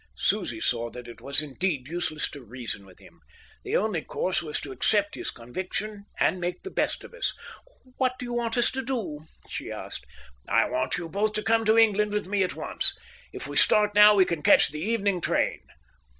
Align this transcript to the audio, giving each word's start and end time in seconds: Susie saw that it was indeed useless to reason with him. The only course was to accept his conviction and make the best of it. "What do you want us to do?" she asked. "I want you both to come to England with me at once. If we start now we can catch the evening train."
Susie 0.17 0.59
saw 0.59 0.89
that 0.89 1.07
it 1.07 1.21
was 1.21 1.43
indeed 1.43 1.87
useless 1.87 2.27
to 2.27 2.41
reason 2.41 2.87
with 2.87 2.97
him. 2.97 3.21
The 3.63 3.77
only 3.77 4.01
course 4.01 4.41
was 4.41 4.59
to 4.61 4.71
accept 4.71 5.13
his 5.13 5.29
conviction 5.29 6.05
and 6.19 6.41
make 6.41 6.63
the 6.63 6.71
best 6.71 7.03
of 7.03 7.13
it. 7.13 7.27
"What 7.97 8.17
do 8.17 8.25
you 8.25 8.33
want 8.33 8.57
us 8.57 8.71
to 8.71 8.81
do?" 8.81 9.27
she 9.47 9.71
asked. 9.71 10.07
"I 10.49 10.67
want 10.67 10.97
you 10.97 11.07
both 11.07 11.33
to 11.33 11.43
come 11.43 11.65
to 11.65 11.77
England 11.77 12.13
with 12.13 12.27
me 12.27 12.41
at 12.41 12.55
once. 12.55 12.97
If 13.31 13.45
we 13.45 13.57
start 13.57 13.93
now 13.93 14.15
we 14.15 14.25
can 14.25 14.41
catch 14.41 14.69
the 14.69 14.81
evening 14.81 15.21
train." 15.21 15.59